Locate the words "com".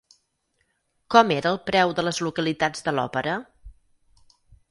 1.15-1.33